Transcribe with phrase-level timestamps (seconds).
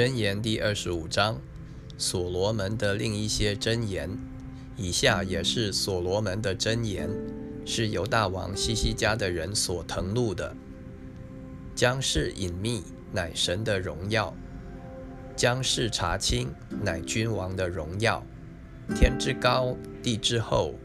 [0.00, 1.38] 箴言第二十五章，
[1.98, 4.08] 所罗门的另一些箴言，
[4.74, 7.10] 以下也是所罗门的箴言，
[7.66, 10.56] 是由大王西西家的人所誊录的。
[11.74, 12.82] 将事隐秘，
[13.12, 14.32] 乃神的荣耀；
[15.36, 16.50] 将事查清，
[16.82, 18.24] 乃君王的荣耀。
[18.96, 20.76] 天之高，地之厚，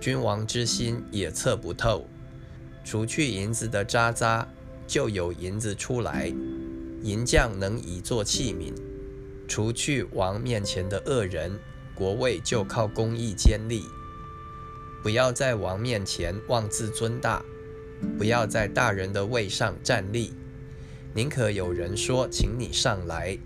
[0.00, 2.08] 君王之心也测不透。
[2.82, 4.48] 除去银子的渣渣，
[4.86, 6.32] 就有银子出来。
[7.04, 8.72] 银匠能以作器皿，
[9.46, 11.52] 除去王面前的恶人，
[11.94, 13.82] 国位就靠公义坚立。
[15.02, 17.44] 不要在王面前妄自尊大，
[18.16, 20.32] 不要在大人的位上站立，
[21.12, 23.38] 宁可有人说，请你上来，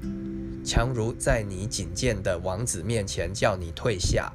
[0.65, 4.33] 强如在你仅见的王子面前叫你退下。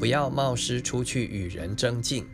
[0.00, 2.26] 不要冒失出去与人争竞，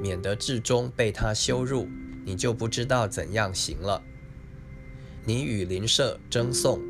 [0.00, 1.86] 免得至终被他羞辱，
[2.24, 4.02] 你就不知道怎样行了。
[5.24, 6.80] 你与邻舍争讼，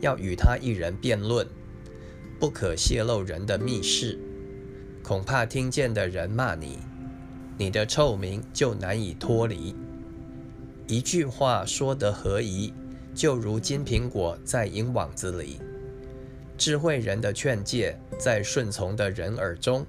[0.00, 1.46] 要与他一人辩论，
[2.38, 4.18] 不可泄露人的密事，
[5.02, 6.78] 恐怕听见的人骂你，
[7.56, 9.74] 你的臭名就难以脱离。
[10.86, 12.74] 一句话说得合宜，
[13.14, 15.58] 就如金苹果在银网子里；
[16.58, 19.86] 智慧人的劝诫在顺从的人耳中，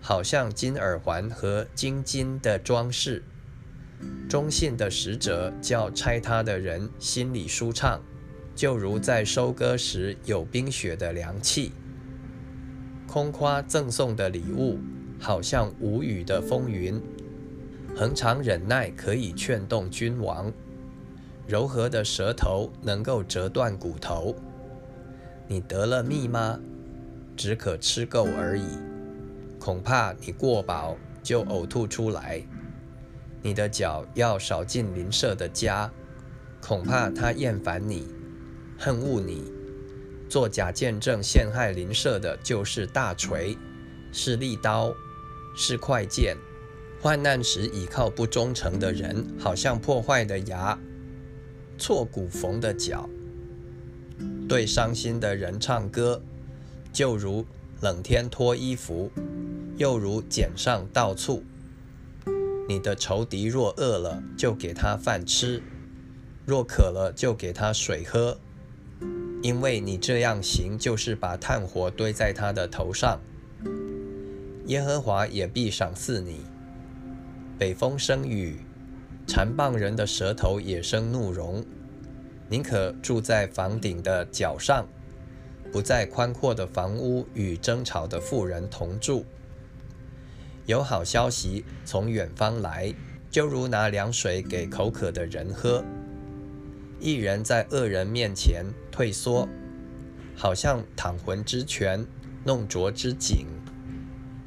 [0.00, 3.24] 好像金耳环和金金的装饰。
[4.28, 8.00] 忠信的使者叫拆他的人心里舒畅，
[8.54, 11.72] 就如在收割时有冰雪的凉气。
[13.06, 14.78] 空夸赠送的礼物，
[15.18, 17.00] 好像无语的风云。
[17.94, 20.50] 恒常忍耐可以劝动君王，
[21.46, 24.34] 柔和的舌头能够折断骨头。
[25.46, 26.58] 你得了蜜吗？
[27.36, 28.78] 只可吃够而已，
[29.58, 32.42] 恐怕你过饱就呕吐出来。
[33.42, 35.90] 你的脚要少进邻舍的家，
[36.60, 38.06] 恐怕他厌烦你、
[38.78, 39.52] 恨恶你。
[40.28, 43.58] 做假见证陷害邻舍的，就是大锤，
[44.12, 44.94] 是利刀，
[45.54, 46.36] 是快剑。
[47.00, 50.78] 患难时倚靠不忠诚的人，好像破坏的牙、
[51.76, 53.10] 错骨缝的脚。
[54.48, 56.22] 对伤心的人唱歌，
[56.92, 57.44] 就如
[57.80, 59.10] 冷天脱衣服，
[59.76, 61.42] 又如剪上倒醋。
[62.72, 65.60] 你的仇敌若饿了，就给他饭吃；
[66.46, 68.38] 若渴了，就给他水喝。
[69.42, 73.20] 因为你这样行，就是把炭火堆在他的头上。
[74.68, 76.46] 耶和华也必赏赐你。
[77.58, 78.60] 北风生雨，
[79.26, 81.62] 残棒人的舌头也生怒容。
[82.48, 84.88] 宁可住在房顶的角上，
[85.70, 89.26] 不在宽阔的房屋与争吵的妇人同住。
[90.66, 92.94] 有好消息从远方来，
[93.30, 95.84] 就如拿凉水给口渴的人喝。
[97.00, 99.48] 一人在恶人面前退缩，
[100.36, 102.06] 好像淌浑之泉，
[102.44, 103.46] 弄浊之井。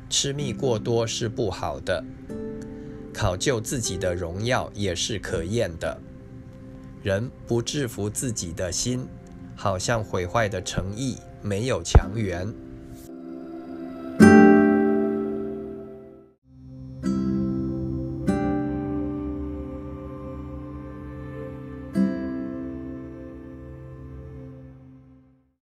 [0.10, 2.04] 吃蜜过多是不好的，
[3.14, 6.00] 考究自己的荣耀也是可厌的。
[7.04, 9.06] 人不制服自己的心，
[9.56, 12.54] 好像毁坏的诚意没有强援。